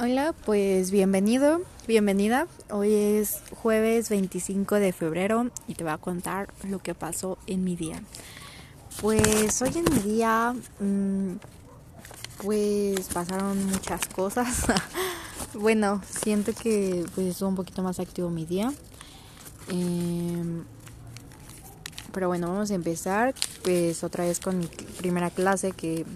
Hola, 0.00 0.32
pues 0.46 0.92
bienvenido, 0.92 1.60
bienvenida. 1.88 2.46
Hoy 2.70 2.94
es 2.94 3.42
jueves 3.50 4.08
25 4.10 4.76
de 4.76 4.92
febrero 4.92 5.50
y 5.66 5.74
te 5.74 5.82
voy 5.82 5.92
a 5.92 5.98
contar 5.98 6.50
lo 6.62 6.78
que 6.78 6.94
pasó 6.94 7.36
en 7.48 7.64
mi 7.64 7.74
día. 7.74 8.00
Pues 9.00 9.60
hoy 9.60 9.72
en 9.74 9.92
mi 9.92 10.12
día, 10.12 10.54
mm, 10.78 11.32
pues 12.44 13.08
pasaron 13.12 13.66
muchas 13.66 14.06
cosas. 14.06 14.66
bueno, 15.54 16.00
siento 16.08 16.52
que 16.52 17.04
pues 17.16 17.26
estuvo 17.26 17.48
un 17.48 17.56
poquito 17.56 17.82
más 17.82 17.98
activo 17.98 18.30
mi 18.30 18.46
día. 18.46 18.72
Em, 19.66 20.62
pero 22.12 22.28
bueno, 22.28 22.46
vamos 22.46 22.70
a 22.70 22.74
empezar 22.74 23.34
pues 23.64 24.04
otra 24.04 24.26
vez 24.26 24.38
con 24.38 24.60
mi 24.60 24.68
primera 24.98 25.30
clase 25.30 25.72
que 25.72 26.06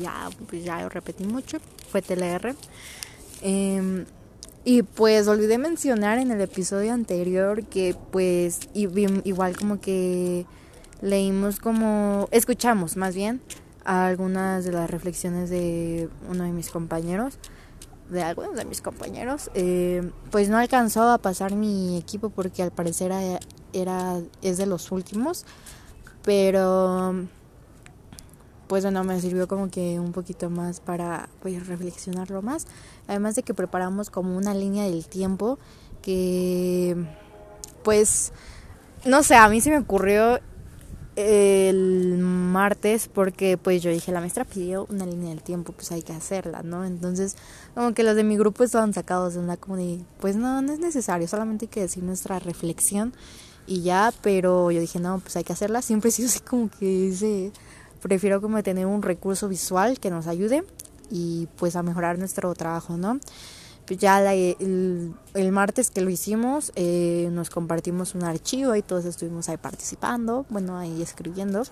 ya, 0.00 0.28
pues 0.48 0.64
ya 0.64 0.88
repetí 0.88 1.22
mucho, 1.22 1.58
fue 1.92 2.02
TLR. 2.02 2.56
Em, 3.42 4.04
y 4.64 4.82
pues 4.82 5.26
olvidé 5.28 5.58
mencionar 5.58 6.18
en 6.18 6.30
el 6.30 6.40
episodio 6.40 6.92
anterior 6.92 7.64
que 7.64 7.96
pues 8.10 8.60
igual 8.74 9.56
como 9.56 9.80
que 9.80 10.46
leímos 11.00 11.60
como, 11.60 12.28
escuchamos 12.30 12.96
más 12.96 13.14
bien 13.14 13.40
algunas 13.84 14.64
de 14.64 14.72
las 14.72 14.90
reflexiones 14.90 15.48
de 15.48 16.10
uno 16.28 16.44
de 16.44 16.52
mis 16.52 16.70
compañeros, 16.70 17.38
de 18.10 18.22
algunos 18.22 18.56
de 18.56 18.64
mis 18.66 18.82
compañeros, 18.82 19.50
em, 19.54 20.12
pues 20.30 20.48
no 20.48 20.58
alcanzó 20.58 21.08
a 21.10 21.18
pasar 21.18 21.54
mi 21.54 21.96
equipo 21.96 22.28
porque 22.28 22.62
al 22.62 22.70
parecer 22.72 23.12
era, 23.72 24.20
es 24.42 24.58
de 24.58 24.66
los 24.66 24.92
últimos, 24.92 25.46
pero 26.22 27.26
pues 28.70 28.84
bueno, 28.84 29.02
me 29.02 29.20
sirvió 29.20 29.48
como 29.48 29.68
que 29.68 29.98
un 29.98 30.12
poquito 30.12 30.48
más 30.48 30.78
para 30.78 31.28
pues 31.42 31.66
reflexionarlo 31.66 32.40
más. 32.40 32.68
Además 33.08 33.34
de 33.34 33.42
que 33.42 33.52
preparamos 33.52 34.10
como 34.10 34.36
una 34.36 34.54
línea 34.54 34.84
del 34.84 35.06
tiempo 35.06 35.58
que 36.02 36.94
pues 37.82 38.32
no 39.04 39.24
sé, 39.24 39.34
a 39.34 39.48
mí 39.48 39.60
se 39.60 39.70
me 39.70 39.78
ocurrió 39.78 40.38
el 41.16 42.18
martes 42.18 43.08
porque 43.12 43.58
pues 43.58 43.82
yo 43.82 43.90
dije 43.90 44.12
la 44.12 44.20
maestra 44.20 44.44
pidió 44.44 44.86
una 44.88 45.04
línea 45.04 45.30
del 45.30 45.42
tiempo 45.42 45.72
pues 45.72 45.90
hay 45.90 46.02
que 46.02 46.12
hacerla 46.12 46.62
no 46.62 46.84
entonces 46.84 47.36
como 47.74 47.92
que 47.92 48.04
los 48.04 48.14
de 48.14 48.22
mi 48.22 48.38
grupo 48.38 48.62
estaban 48.62 48.94
sacados 48.94 49.34
de 49.34 49.40
una 49.40 49.56
de 49.56 50.00
pues 50.20 50.36
no 50.36 50.62
no 50.62 50.72
es 50.72 50.78
necesario 50.78 51.26
solamente 51.26 51.64
hay 51.64 51.68
que 51.68 51.80
decir 51.80 52.04
nuestra 52.04 52.38
reflexión 52.38 53.12
y 53.66 53.82
ya 53.82 54.14
pero 54.22 54.70
yo 54.70 54.80
dije 54.80 55.00
no 55.00 55.18
pues 55.18 55.36
hay 55.36 55.42
que 55.42 55.52
hacerla 55.52 55.82
siempre 55.82 56.10
he 56.10 56.12
sido 56.12 56.28
así 56.28 56.40
como 56.40 56.70
que 56.70 56.86
dice 56.86 57.52
prefiero 58.00 58.40
como 58.40 58.62
tener 58.62 58.86
un 58.86 59.02
recurso 59.02 59.48
visual 59.48 60.00
que 60.00 60.10
nos 60.10 60.26
ayude 60.26 60.64
y 61.10 61.48
pues 61.56 61.76
a 61.76 61.82
mejorar 61.82 62.18
nuestro 62.18 62.54
trabajo, 62.54 62.96
¿no? 62.96 63.20
Pues 63.86 63.98
ya 63.98 64.32
el, 64.32 65.14
martes 65.50 65.90
que 65.90 66.00
lo 66.00 66.10
hicimos 66.10 66.70
eh, 66.76 67.28
nos 67.32 67.50
compartimos 67.50 68.14
un 68.14 68.22
archivo 68.22 68.76
y 68.76 68.82
todos 68.82 69.04
estuvimos 69.04 69.48
ahí 69.48 69.56
participando, 69.56 70.46
bueno, 70.48 70.78
ahí 70.78 71.02
escribiendo. 71.02 71.64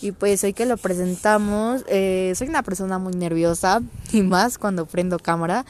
Y 0.00 0.12
pues 0.12 0.44
hoy 0.44 0.52
que 0.52 0.66
lo 0.66 0.76
presentamos, 0.76 1.84
eh, 1.88 2.32
soy 2.36 2.48
una 2.48 2.62
persona 2.62 2.98
muy 2.98 3.14
nerviosa 3.14 3.82
y 4.12 4.22
más 4.22 4.58
cuando 4.58 4.86
prendo 4.86 5.18
cámara. 5.18 5.64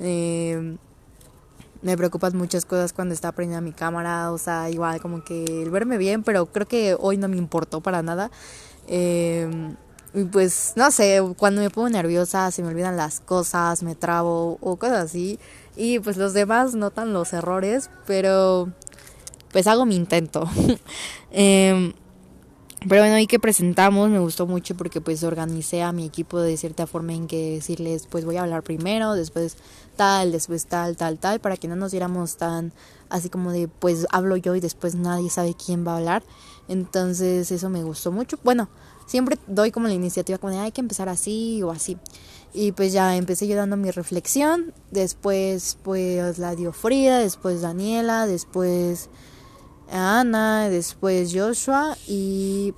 Eh, 0.00 0.76
me 1.82 1.96
preocupan 1.96 2.36
muchas 2.36 2.64
cosas 2.64 2.92
cuando 2.92 3.12
está 3.12 3.32
prendida 3.32 3.60
mi 3.60 3.72
cámara, 3.72 4.30
o 4.32 4.38
sea, 4.38 4.70
igual 4.70 5.00
como 5.00 5.24
que 5.24 5.62
el 5.62 5.70
verme 5.70 5.98
bien, 5.98 6.22
pero 6.22 6.46
creo 6.46 6.66
que 6.66 6.96
hoy 6.98 7.16
no 7.16 7.28
me 7.28 7.36
importó 7.36 7.80
para 7.80 8.02
nada. 8.02 8.30
Eh, 8.88 9.74
y 10.14 10.24
pues 10.24 10.74
no 10.76 10.90
sé, 10.90 11.20
cuando 11.38 11.62
me 11.62 11.70
pongo 11.70 11.88
nerviosa 11.88 12.50
se 12.50 12.62
me 12.62 12.68
olvidan 12.68 12.96
las 12.96 13.20
cosas, 13.20 13.82
me 13.82 13.94
trabo 13.94 14.58
o 14.60 14.76
cosas 14.76 15.04
así. 15.04 15.38
Y 15.76 16.00
pues 16.00 16.16
los 16.16 16.34
demás 16.34 16.74
notan 16.74 17.12
los 17.12 17.32
errores, 17.32 17.90
pero 18.06 18.70
pues 19.52 19.66
hago 19.66 19.86
mi 19.86 19.96
intento. 19.96 20.48
eh, 21.30 21.94
pero 22.88 23.02
bueno, 23.02 23.16
ahí 23.16 23.26
que 23.26 23.38
presentamos 23.38 24.10
me 24.10 24.18
gustó 24.18 24.46
mucho 24.46 24.76
porque 24.76 25.00
pues 25.00 25.22
organicé 25.24 25.82
a 25.82 25.92
mi 25.92 26.04
equipo 26.04 26.40
de 26.40 26.56
cierta 26.56 26.86
forma 26.86 27.12
en 27.12 27.26
que 27.26 27.54
decirles 27.54 28.06
pues 28.08 28.24
voy 28.24 28.36
a 28.36 28.42
hablar 28.42 28.62
primero, 28.62 29.14
después 29.14 29.56
tal, 29.96 30.32
después 30.32 30.66
tal, 30.66 30.96
tal, 30.96 31.18
tal, 31.18 31.40
para 31.40 31.56
que 31.56 31.68
no 31.68 31.76
nos 31.76 31.92
diéramos 31.92 32.36
tan 32.36 32.72
así 33.08 33.28
como 33.28 33.52
de 33.52 33.68
pues 33.68 34.06
hablo 34.10 34.36
yo 34.36 34.54
y 34.54 34.60
después 34.60 34.94
nadie 34.94 35.30
sabe 35.30 35.54
quién 35.54 35.86
va 35.86 35.94
a 35.94 35.96
hablar. 35.98 36.22
Entonces 36.68 37.50
eso 37.50 37.68
me 37.68 37.82
gustó 37.82 38.12
mucho. 38.12 38.38
Bueno, 38.42 38.68
siempre 39.06 39.38
doy 39.46 39.70
como 39.70 39.88
la 39.88 39.94
iniciativa 39.94 40.38
como 40.38 40.52
de 40.52 40.60
hay 40.60 40.72
que 40.72 40.80
empezar 40.80 41.08
así 41.08 41.62
o 41.62 41.70
así. 41.70 41.98
Y 42.54 42.72
pues 42.72 42.92
ya 42.92 43.16
empecé 43.16 43.46
yo 43.48 43.56
dando 43.56 43.76
mi 43.76 43.90
reflexión, 43.90 44.74
después 44.90 45.78
pues 45.82 46.38
la 46.38 46.54
dio 46.54 46.72
Frida, 46.72 47.18
después 47.18 47.62
Daniela, 47.62 48.26
después 48.26 49.08
Ana, 49.92 50.68
después 50.68 51.32
Joshua 51.34 51.96
y 52.06 52.74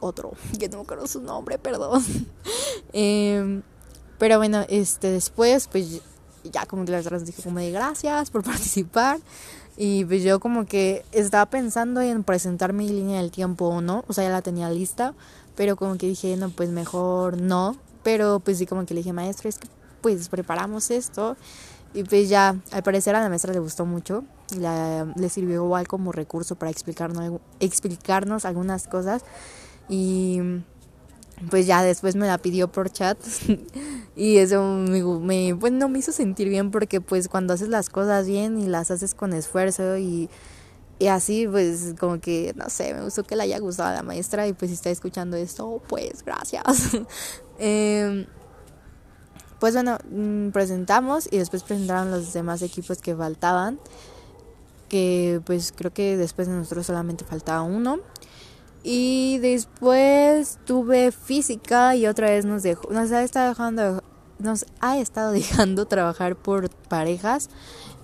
otro, 0.00 0.32
que 0.58 0.68
no 0.68 0.78
me 0.78 0.82
acuerdo 0.82 1.06
su 1.06 1.20
nombre, 1.20 1.58
perdón. 1.58 2.04
Em, 2.92 3.62
pero 4.18 4.38
bueno, 4.38 4.64
este 4.68 5.10
después 5.10 5.68
pues 5.68 6.00
ya 6.44 6.64
como 6.64 6.84
que 6.84 6.92
las 6.92 7.04
otras 7.04 7.26
dije 7.26 7.42
como 7.42 7.58
de 7.58 7.70
gracias 7.70 8.30
por 8.30 8.42
participar. 8.44 9.18
Y 9.76 10.04
pues 10.06 10.24
yo 10.24 10.40
como 10.40 10.66
que 10.66 11.04
estaba 11.12 11.46
pensando 11.46 12.00
en 12.00 12.24
presentar 12.24 12.72
mi 12.72 12.88
línea 12.88 13.20
del 13.20 13.30
tiempo 13.30 13.66
o 13.66 13.80
no, 13.80 14.04
o 14.08 14.12
sea, 14.12 14.24
ya 14.24 14.30
la 14.30 14.42
tenía 14.42 14.68
lista, 14.70 15.14
pero 15.54 15.76
como 15.76 15.96
que 15.96 16.08
dije, 16.08 16.36
no, 16.36 16.50
pues 16.50 16.70
mejor 16.70 17.40
no, 17.40 17.76
pero 18.02 18.40
pues 18.40 18.58
sí 18.58 18.66
como 18.66 18.86
que 18.86 18.94
le 18.94 19.00
dije, 19.00 19.12
maestro, 19.12 19.48
es 19.48 19.58
que 19.58 19.68
pues 20.00 20.28
preparamos 20.28 20.90
esto 20.90 21.36
y 21.94 22.04
pues 22.04 22.28
ya, 22.28 22.56
al 22.70 22.82
parecer 22.82 23.16
a 23.16 23.20
la 23.20 23.28
maestra 23.28 23.52
le 23.52 23.60
gustó 23.60 23.86
mucho, 23.86 24.24
la, 24.58 25.06
le 25.16 25.28
sirvió 25.28 25.64
igual 25.64 25.88
como 25.88 26.12
recurso 26.12 26.54
para 26.54 26.70
explicarnos, 26.70 27.40
explicarnos 27.60 28.44
algunas 28.44 28.86
cosas 28.88 29.22
y 29.88 30.40
pues 31.50 31.66
ya 31.66 31.82
después 31.82 32.16
me 32.16 32.26
la 32.26 32.38
pidió 32.38 32.68
por 32.68 32.90
chat 32.90 33.18
y 34.16 34.38
eso 34.38 34.62
me, 34.62 35.02
me, 35.02 35.52
bueno, 35.52 35.88
me 35.88 36.00
hizo 36.00 36.12
sentir 36.12 36.48
bien 36.48 36.70
porque 36.70 37.00
pues 37.00 37.28
cuando 37.28 37.54
haces 37.54 37.68
las 37.68 37.88
cosas 37.88 38.26
bien 38.26 38.58
y 38.60 38.66
las 38.66 38.90
haces 38.90 39.14
con 39.14 39.32
esfuerzo 39.32 39.96
y, 39.96 40.28
y 40.98 41.06
así 41.06 41.46
pues 41.48 41.94
como 41.98 42.20
que 42.20 42.52
no 42.56 42.68
sé, 42.68 42.92
me 42.92 43.02
gustó 43.02 43.24
que 43.24 43.36
le 43.36 43.44
haya 43.44 43.58
gustado 43.60 43.90
a 43.90 43.94
la 43.94 44.02
maestra 44.02 44.46
y 44.46 44.52
pues 44.52 44.70
si 44.70 44.74
está 44.74 44.90
escuchando 44.90 45.36
esto 45.36 45.80
pues 45.88 46.24
gracias. 46.24 46.64
eh, 47.58 48.26
pues 49.58 49.74
bueno, 49.74 49.98
mm, 50.10 50.50
presentamos 50.50 51.28
y 51.30 51.38
después 51.38 51.62
presentaron 51.62 52.10
los 52.10 52.32
demás 52.32 52.62
equipos 52.62 52.98
que 52.98 53.14
faltaban. 53.14 53.78
Que 54.88 55.40
pues 55.44 55.72
creo 55.76 55.92
que 55.92 56.16
después 56.16 56.48
de 56.48 56.54
nosotros 56.54 56.86
solamente 56.86 57.24
faltaba 57.24 57.62
uno. 57.62 57.98
Y 58.82 59.38
después 59.38 60.58
tuve 60.64 61.12
física 61.12 61.96
y 61.96 62.06
otra 62.06 62.30
vez 62.30 62.44
nos 62.44 62.62
dejó, 62.62 62.90
nos 62.90 63.10
ha 63.12 63.22
estado 63.22 63.50
dejando, 63.50 64.02
nos 64.38 64.64
ha 64.80 64.98
estado 64.98 65.32
dejando 65.32 65.86
trabajar 65.86 66.36
por 66.36 66.70
parejas, 66.70 67.50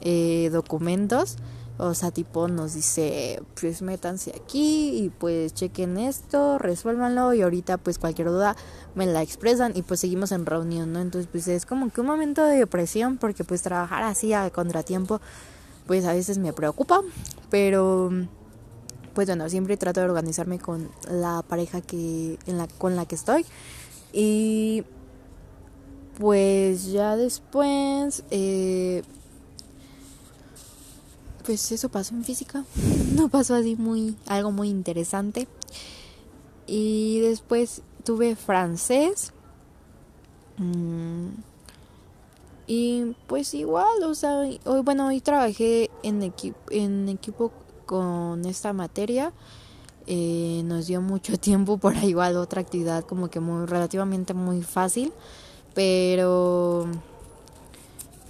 eh, 0.01 0.51
documentos. 0.53 1.37
O 1.77 1.93
sea, 1.95 2.13
tipo 2.13 2.47
nos 2.47 2.75
dice, 2.75 3.43
pues 3.61 3.83
métanse 3.83 4.33
aquí 4.37 4.97
y 4.97 5.11
pues 5.11 5.55
chequen 5.55 5.99
esto, 5.99 6.57
resuélvanlo 6.59 7.35
y 7.35 7.43
ahorita 7.43 7.79
pues 7.79 7.99
cualquier 7.99 8.29
duda 8.29 8.55
me 8.95 9.07
la 9.07 9.23
expresan 9.23 9.73
y 9.75 9.83
pues 9.83 9.99
seguimos 9.99 10.31
en 10.31 10.47
reunión, 10.47 10.93
¿no? 10.93 11.01
Entonces 11.01 11.29
pues 11.31 11.49
es 11.49 11.67
como 11.67 11.91
que 11.91 12.01
un 12.01 12.07
momento 12.07 12.45
de 12.45 12.59
depresión 12.59 13.19
porque 13.19 13.43
pues 13.43 13.63
trabajar 13.63 14.05
así 14.05 14.33
a 14.33 14.49
contratiempo 14.51 15.21
pues 15.89 16.05
a 16.05 16.13
veces 16.13 16.39
me 16.39 16.53
preocupa, 16.53 17.01
pero 17.51 18.11
pues 19.13 19.27
bueno, 19.27 19.49
siempre 19.49 19.77
trato 19.77 20.01
de 20.01 20.07
organizarme 20.07 20.61
con 20.61 20.91
la 21.11 21.43
pareja 21.43 21.81
que 21.81 22.39
en 22.47 22.57
la 22.57 22.69
con 22.69 22.95
la 22.95 23.05
que 23.05 23.17
estoy 23.17 23.45
y 24.13 24.85
pues 26.21 26.87
ya 26.93 27.17
después 27.17 28.23
eh, 28.31 29.03
pues 31.45 31.71
eso 31.73 31.89
pasó 31.89 32.15
en 32.15 32.25
física. 32.25 32.65
No 33.15 33.29
pasó 33.29 33.55
así 33.55 33.77
muy, 33.77 34.17
algo 34.27 34.51
muy 34.51 34.69
interesante. 34.69 35.47
Y 36.67 37.21
después 37.21 37.83
tuve 38.05 38.35
francés. 38.35 39.33
Mm, 40.57 41.29
y 42.67 43.15
pues 43.27 43.55
igual, 43.55 44.03
o 44.05 44.15
sea, 44.15 44.39
hoy, 44.39 44.61
bueno, 44.83 45.07
hoy 45.07 45.21
trabajé 45.21 45.91
en, 46.03 46.23
equipo 46.23 46.59
en 46.71 47.09
equipo 47.09 47.53
con 47.87 48.45
esta 48.47 48.73
materia. 48.73 49.33
Eh, 50.07 50.63
nos 50.65 50.87
dio 50.87 51.01
mucho 51.01 51.39
tiempo 51.39 51.79
para 51.79 52.05
igual 52.05 52.37
otra 52.37 52.61
actividad 52.61 53.05
como 53.05 53.29
que 53.29 53.41
muy 53.41 53.67
relativamente 53.67 54.35
muy 54.35 54.63
fácil. 54.63 55.13
Pero 55.75 56.89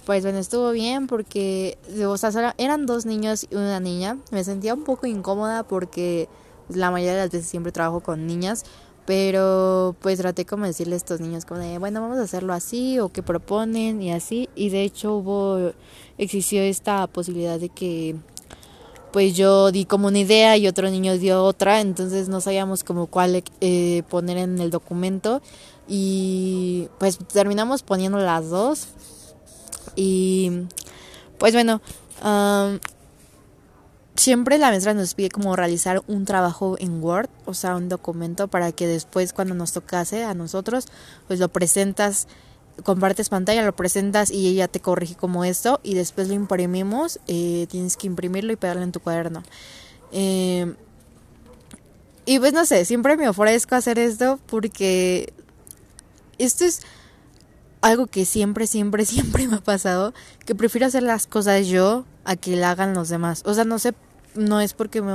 pues 0.05 0.23
bueno, 0.23 0.37
estuvo 0.37 0.71
bien 0.71 1.07
porque, 1.07 1.77
o 2.05 2.17
sea, 2.17 2.53
eran 2.57 2.85
dos 2.85 3.05
niños 3.05 3.47
y 3.49 3.55
una 3.55 3.79
niña. 3.79 4.17
Me 4.31 4.43
sentía 4.43 4.73
un 4.73 4.83
poco 4.83 5.07
incómoda 5.07 5.63
porque 5.63 6.29
la 6.69 6.91
mayoría 6.91 7.13
de 7.13 7.21
las 7.23 7.31
veces 7.31 7.47
siempre 7.47 7.71
trabajo 7.71 8.01
con 8.01 8.27
niñas, 8.27 8.63
Pero 9.05 9.95
pues 10.01 10.17
traté 10.19 10.45
como 10.45 10.65
decirle 10.65 10.95
a 10.95 10.97
estos 10.97 11.21
niños 11.21 11.45
como 11.45 11.59
de, 11.59 11.77
bueno, 11.77 12.01
vamos 12.01 12.17
a 12.17 12.23
hacerlo 12.23 12.53
así 12.53 12.99
o 12.99 13.09
que 13.09 13.21
proponen 13.23 14.01
y 14.01 14.11
así. 14.11 14.49
Y 14.55 14.69
de 14.69 14.83
hecho 14.83 15.15
hubo, 15.15 15.73
existió 16.17 16.61
esta 16.61 17.05
posibilidad 17.07 17.59
de 17.59 17.69
que 17.69 18.15
pues 19.11 19.35
yo 19.35 19.71
di 19.71 19.85
como 19.85 20.07
una 20.07 20.19
idea 20.19 20.57
y 20.57 20.67
otro 20.67 20.89
niño 20.89 21.17
dio 21.17 21.43
otra, 21.43 21.81
entonces 21.81 22.27
no 22.29 22.41
sabíamos 22.41 22.83
como 22.83 23.07
cuál 23.07 23.43
eh, 23.61 24.03
poner 24.09 24.37
en 24.37 24.59
el 24.59 24.71
documento 24.71 25.41
y 25.87 26.89
pues 26.99 27.17
terminamos 27.31 27.81
poniendo 27.81 28.17
las 28.17 28.49
dos 28.49 28.89
y 29.95 30.67
pues 31.37 31.53
bueno, 31.53 31.81
siempre 34.15 34.57
la 34.57 34.69
maestra 34.69 34.93
nos 34.93 35.13
pide 35.13 35.29
como 35.29 35.55
realizar 35.55 36.01
un 36.07 36.25
trabajo 36.25 36.77
en 36.79 37.03
Word, 37.03 37.29
o 37.45 37.53
sea, 37.53 37.75
un 37.75 37.89
documento 37.89 38.47
para 38.47 38.71
que 38.71 38.87
después 38.87 39.33
cuando 39.33 39.55
nos 39.55 39.73
tocase 39.73 40.23
a 40.23 40.33
nosotros, 40.33 40.87
pues 41.27 41.39
lo 41.39 41.49
presentas, 41.49 42.27
compartes 42.83 43.29
pantalla, 43.29 43.63
lo 43.63 43.75
presentas 43.75 44.31
y 44.31 44.47
ella 44.47 44.67
te 44.67 44.79
corrige 44.79 45.15
como 45.15 45.43
esto 45.43 45.79
y 45.83 45.95
después 45.95 46.27
lo 46.27 46.33
imprimimos, 46.33 47.19
eh, 47.27 47.67
tienes 47.69 47.97
que 47.97 48.07
imprimirlo 48.07 48.53
y 48.53 48.55
pegarlo 48.55 48.83
en 48.83 48.91
tu 48.91 48.99
cuaderno. 48.99 49.43
Em, 50.11 50.75
y 52.25 52.39
pues 52.39 52.53
no 52.53 52.65
sé, 52.65 52.85
siempre 52.85 53.17
me 53.17 53.27
ofrezco 53.27 53.75
hacer 53.75 53.99
esto 53.99 54.39
porque 54.47 55.33
esto 56.37 56.65
es 56.65 56.81
algo 57.85 58.07
que 58.07 58.25
siempre, 58.25 58.65
siempre, 58.65 59.05
siempre 59.05 59.47
me 59.47 59.57
ha 59.57 59.61
pasado, 59.61 60.13
que 60.45 60.55
prefiero 60.55 60.87
hacer 60.87 61.03
las 61.03 61.27
cosas 61.27 61.67
yo 61.67 62.05
a 62.23 62.35
que 62.35 62.55
la 62.55 62.71
hagan 62.71 62.95
los 62.95 63.09
demás. 63.09 63.43
O 63.45 63.53
sea, 63.53 63.63
no 63.63 63.77
sé, 63.77 63.93
no 64.33 64.59
es 64.59 64.73
porque 64.73 65.01
me... 65.01 65.13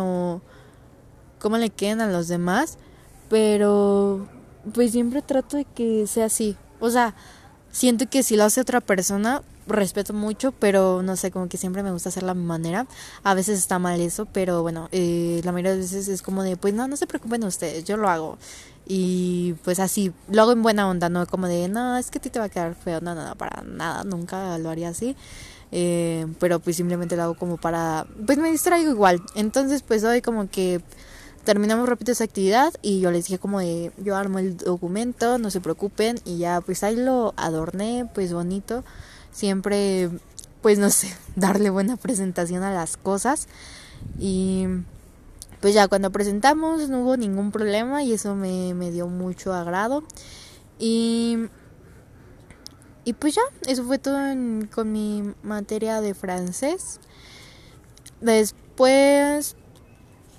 cómo 1.39 1.59
le 1.59 1.71
queden 1.71 2.01
a 2.01 2.07
los 2.07 2.29
demás, 2.29 2.79
pero 3.29 4.29
pues 4.73 4.93
siempre 4.93 5.21
trato 5.21 5.57
de 5.57 5.65
que 5.65 6.07
sea 6.07 6.27
así. 6.27 6.57
O 6.79 6.91
sea, 6.91 7.17
siento 7.73 8.09
que 8.09 8.23
si 8.23 8.37
lo 8.37 8.45
hace 8.45 8.61
otra 8.61 8.81
persona, 8.81 9.43
respeto 9.77 10.13
mucho, 10.13 10.53
pero 10.53 11.03
no 11.03 11.17
sé, 11.17 11.31
como 11.31 11.49
que 11.49 11.57
siempre 11.57 11.83
me 11.83 11.93
gusta 11.93 12.09
hacerlo 12.09 12.31
a 12.31 12.35
mi 12.35 12.45
manera. 12.45 12.87
A 13.23 13.35
veces 13.35 13.59
está 13.59 13.79
mal 13.79 14.01
eso, 14.01 14.27
pero 14.27 14.63
bueno, 14.63 14.89
eh, 14.93 15.41
la 15.45 15.53
mayoría 15.53 15.73
de 15.73 15.79
veces 15.79 16.09
es 16.09 16.23
como 16.23 16.43
de, 16.43 16.57
pues 16.57 16.75
no, 16.75 16.89
no 16.89 16.97
se 16.97 17.07
preocupen 17.07 17.45
ustedes, 17.45 17.85
yo 17.85 17.97
lo 17.97 18.09
hago. 18.09 18.39
Y 18.87 19.55
pues 19.65 19.79
así, 19.79 20.13
lo 20.29 20.43
hago 20.43 20.53
en 20.53 20.63
buena 20.63 20.89
onda, 20.89 21.09
no 21.09 21.27
como 21.27 21.47
de, 21.47 21.69
no, 21.69 21.97
es 21.97 22.11
que 22.11 22.19
a 22.19 22.23
ti 22.23 22.31
te 22.31 22.39
va 22.39 22.47
a 22.47 22.49
quedar 22.49 22.75
feo, 22.75 23.01
no, 23.01 23.15
no, 23.15 23.27
no, 23.27 23.37
para 23.37 23.63
nada, 23.63 24.05
nunca 24.05 24.59
lo 24.59 24.71
haría 24.71 24.89
así. 24.89 25.17
Eh, 25.73 26.27
pero 26.41 26.59
pues 26.59 26.77
simplemente 26.77 27.17
lo 27.17 27.23
hago 27.23 27.35
como 27.35 27.57
para, 27.57 28.07
pues 28.27 28.39
me 28.39 28.51
distraigo 28.51 28.91
igual. 28.91 29.23
Entonces 29.35 29.83
pues 29.83 30.03
hoy 30.05 30.21
como 30.21 30.51
que 30.51 30.81
terminamos 31.45 31.89
rápido 31.89 32.13
esa 32.13 32.25
actividad 32.25 32.73
y 32.83 33.01
yo 33.01 33.11
les 33.11 33.27
dije 33.27 33.39
como 33.39 33.61
de, 33.61 33.93
yo 33.99 34.17
armo 34.17 34.39
el 34.39 34.57
documento, 34.57 35.39
no 35.39 35.51
se 35.51 35.61
preocupen 35.61 36.21
y 36.25 36.39
ya 36.39 36.61
pues 36.61 36.83
ahí 36.83 36.97
lo 36.97 37.35
adorné, 37.37 38.09
pues 38.15 38.33
bonito. 38.33 38.85
Siempre, 39.33 40.11
pues 40.63 40.79
no 40.79 40.91
sé, 40.91 41.15
darle 41.37 41.71
buena 41.71 41.97
presentación 41.97 42.63
a 42.63 42.73
las 42.73 42.97
cosas 42.97 43.49
y 44.19 44.67
pues 45.61 45.75
ya 45.75 45.89
cuando 45.89 46.11
presentamos 46.11 46.89
no 46.89 47.03
hubo 47.03 47.17
ningún 47.17 47.53
problema 47.53 48.03
y 48.03 48.13
eso 48.15 48.35
me, 48.35 48.75
me 48.75 48.91
dio 48.91 49.09
mucho 49.09 49.53
agrado. 49.53 50.03
Y, 50.79 51.37
y 53.05 53.13
pues 53.13 53.35
ya, 53.35 53.43
eso 53.67 53.85
fue 53.85 53.99
todo 53.99 54.17
con 54.75 54.93
mi 54.93 55.35
materia 55.43 56.01
de 56.01 56.15
francés. 56.15 56.99
Después, 58.21 59.57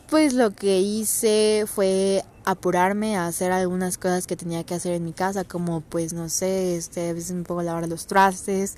pues 0.09 0.33
lo 0.33 0.51
que 0.51 0.79
hice 0.79 1.65
fue 1.67 2.23
apurarme 2.45 3.17
a 3.17 3.27
hacer 3.27 3.51
algunas 3.51 3.97
cosas 3.97 4.27
que 4.27 4.35
tenía 4.35 4.63
que 4.63 4.73
hacer 4.73 4.93
en 4.93 5.05
mi 5.05 5.13
casa, 5.13 5.43
como 5.43 5.81
pues 5.81 6.13
no 6.13 6.29
sé, 6.29 6.75
este, 6.75 7.09
a 7.09 7.13
veces 7.13 7.33
me 7.33 7.43
pongo 7.43 7.61
a 7.61 7.63
lavar 7.63 7.87
los 7.87 8.07
trastes, 8.07 8.75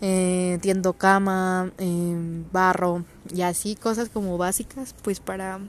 eh, 0.00 0.58
tiendo 0.62 0.94
cama, 0.94 1.72
eh, 1.78 2.44
barro 2.52 3.04
y 3.34 3.42
así, 3.42 3.76
cosas 3.76 4.08
como 4.08 4.38
básicas, 4.38 4.94
pues 5.02 5.20
para 5.20 5.60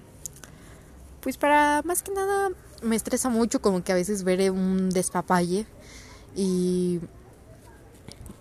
pues 1.22 1.38
para 1.38 1.82
más 1.84 2.02
que 2.02 2.12
nada 2.12 2.50
me 2.82 2.96
estresa 2.96 3.30
mucho 3.30 3.62
como 3.62 3.84
que 3.84 3.92
a 3.92 3.96
veces 3.96 4.24
veré 4.24 4.50
un 4.50 4.90
despapalle 4.90 5.66
y 6.36 7.00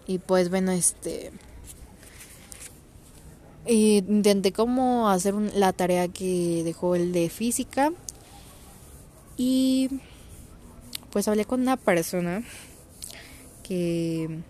y 0.07 0.19
pues 0.19 0.49
bueno 0.49 0.73
este 0.73 1.31
intenté 3.67 4.53
como 4.53 5.11
hacer 5.11 5.35
la 5.35 5.73
tarea 5.73 6.09
que 6.09 6.63
dejó 6.65 6.95
el 6.95 7.13
de 7.13 7.29
física 7.29 7.93
y 9.37 10.01
pues 11.11 11.29
hablé 11.29 11.45
con 11.45 11.61
una 11.61 11.77
persona 11.77 12.43
que 13.63 14.41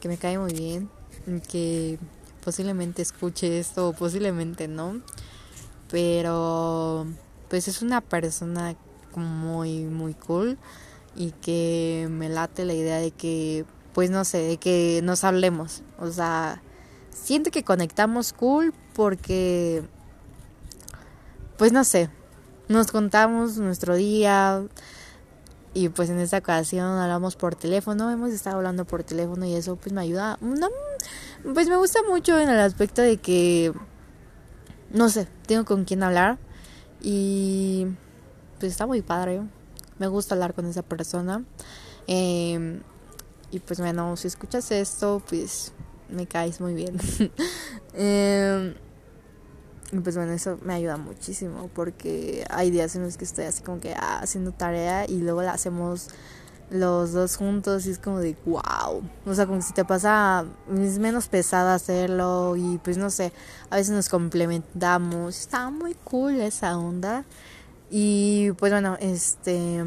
que 0.00 0.08
me 0.08 0.16
cae 0.16 0.38
muy 0.38 0.52
bien 0.52 0.90
que 1.48 1.98
posiblemente 2.44 3.02
escuche 3.02 3.58
esto 3.58 3.88
o 3.88 3.92
posiblemente 3.92 4.68
no 4.68 5.00
pero 5.90 7.06
pues 7.48 7.68
es 7.68 7.82
una 7.82 8.00
persona 8.00 8.76
muy 9.16 9.84
muy 9.84 10.14
cool 10.14 10.58
y 11.16 11.32
que 11.32 12.06
me 12.10 12.28
late 12.28 12.64
la 12.64 12.74
idea 12.74 12.98
de 12.98 13.10
que 13.10 13.64
pues 13.92 14.10
no 14.10 14.24
sé, 14.24 14.38
de 14.38 14.56
que 14.58 15.00
nos 15.02 15.24
hablemos, 15.24 15.82
o 15.98 16.08
sea, 16.12 16.62
siento 17.10 17.50
que 17.50 17.64
conectamos 17.64 18.32
cool 18.32 18.72
porque 18.94 19.82
pues 21.56 21.72
no 21.72 21.82
sé, 21.82 22.08
nos 22.68 22.92
contamos 22.92 23.56
nuestro 23.58 23.96
día 23.96 24.62
y 25.74 25.88
pues 25.90 26.10
en 26.10 26.18
esta 26.18 26.38
ocasión 26.38 26.86
hablamos 26.86 27.36
por 27.36 27.54
teléfono, 27.54 28.10
hemos 28.10 28.30
estado 28.30 28.56
hablando 28.56 28.84
por 28.84 29.04
teléfono 29.04 29.46
y 29.46 29.54
eso 29.54 29.76
pues 29.76 29.92
me 29.92 30.00
ayuda, 30.00 30.38
no, 30.40 30.68
pues 31.54 31.68
me 31.68 31.76
gusta 31.76 32.00
mucho 32.08 32.38
en 32.38 32.48
el 32.48 32.58
aspecto 32.58 33.02
de 33.02 33.18
que 33.18 33.72
no 34.90 35.08
sé, 35.08 35.28
tengo 35.46 35.64
con 35.64 35.84
quién 35.84 36.02
hablar 36.02 36.38
y 37.00 37.86
pues 38.58 38.72
está 38.72 38.86
muy 38.86 39.02
padre. 39.02 39.42
Me 39.98 40.06
gusta 40.06 40.34
hablar 40.34 40.54
con 40.54 40.66
esa 40.66 40.82
persona. 40.82 41.44
Em, 42.06 42.80
y 43.50 43.58
pues 43.60 43.80
bueno, 43.80 44.16
si 44.16 44.28
escuchas 44.28 44.70
esto, 44.70 45.22
pues 45.28 45.72
me 46.08 46.26
caes 46.26 46.60
muy 46.60 46.74
bien. 46.74 46.98
eh, 47.94 48.74
y 49.90 49.98
pues 50.00 50.16
bueno, 50.16 50.32
eso 50.32 50.58
me 50.62 50.74
ayuda 50.74 50.98
muchísimo 50.98 51.70
porque 51.74 52.44
hay 52.50 52.70
días 52.70 52.94
en 52.94 53.04
los 53.04 53.16
que 53.16 53.24
estoy 53.24 53.46
así 53.46 53.62
como 53.62 53.80
que 53.80 53.94
ah, 53.94 54.20
haciendo 54.22 54.52
tarea 54.52 55.06
y 55.08 55.20
luego 55.20 55.42
la 55.42 55.52
hacemos 55.52 56.08
los 56.70 57.12
dos 57.12 57.36
juntos 57.36 57.86
y 57.86 57.90
es 57.92 57.98
como 57.98 58.18
de 58.18 58.36
wow. 58.44 59.02
O 59.24 59.34
sea, 59.34 59.46
como 59.46 59.62
si 59.62 59.72
te 59.72 59.86
pasa, 59.86 60.44
es 60.78 60.98
menos 60.98 61.28
pesado 61.28 61.70
hacerlo 61.70 62.56
y 62.56 62.78
pues 62.84 62.98
no 62.98 63.08
sé, 63.08 63.32
a 63.70 63.76
veces 63.76 63.94
nos 63.94 64.10
complementamos. 64.10 65.38
Está 65.38 65.70
muy 65.70 65.94
cool 66.04 66.40
esa 66.40 66.76
onda. 66.76 67.24
Y 67.90 68.52
pues 68.58 68.72
bueno, 68.72 68.96
este... 69.00 69.82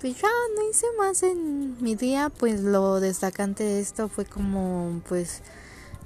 Pues 0.00 0.20
ya 0.20 0.28
no 0.56 0.68
hice 0.68 0.86
más 0.98 1.22
en 1.22 1.80
mi 1.80 1.94
día, 1.94 2.28
pues 2.28 2.60
lo 2.62 2.98
destacante 2.98 3.62
de 3.62 3.80
esto 3.80 4.08
fue 4.08 4.24
como 4.24 5.00
pues 5.08 5.42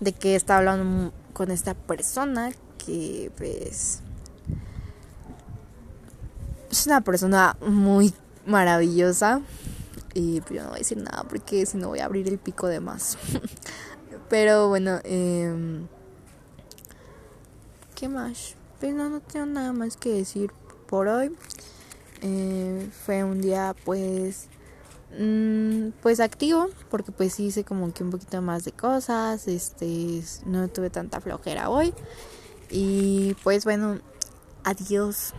de 0.00 0.12
que 0.12 0.37
estaba 0.37 0.59
hablando 0.59 1.15
con 1.37 1.50
esta 1.50 1.75
persona 1.75 2.50
que 2.78 3.31
pues 3.37 4.00
es 6.71 6.87
una 6.87 7.02
persona 7.02 7.59
muy 7.61 8.14
maravillosa. 8.47 9.43
Y 10.14 10.40
pues, 10.40 10.55
yo 10.55 10.62
no 10.62 10.69
voy 10.69 10.76
a 10.76 10.78
decir 10.78 10.97
nada 10.97 11.25
porque 11.28 11.66
si 11.66 11.76
no 11.76 11.88
voy 11.88 11.99
a 11.99 12.07
abrir 12.07 12.26
el 12.28 12.38
pico 12.38 12.69
de 12.69 12.81
más. 12.81 13.19
Pero 14.31 14.69
bueno, 14.69 14.99
eh, 15.05 15.85
¿qué 17.95 18.09
más? 18.09 18.55
Pues 18.81 18.95
no, 18.95 19.11
no 19.11 19.21
tengo 19.21 19.45
nada 19.45 19.75
más 19.75 19.99
que 19.99 20.14
decir 20.14 20.50
por 20.87 21.07
hoy. 21.07 21.37
Eh, 22.23 22.88
fue 23.05 23.25
un 23.25 23.43
día 23.43 23.76
pues 23.85 24.49
pues 26.03 26.21
activo 26.21 26.69
porque 26.91 27.13
pues 27.13 27.41
hice 27.41 27.65
como 27.65 27.93
que 27.93 28.05
un 28.05 28.11
poquito 28.11 28.43
más 28.43 28.65
de 28.65 28.73
cosas 28.73 29.49
este 29.49 30.23
no 30.45 30.69
tuve 30.69 30.91
tanta 30.91 31.21
flojera 31.21 31.71
hoy. 31.71 31.95
Y 32.71 33.35
pues 33.43 33.65
bueno 33.65 34.01
adiós 34.65 35.33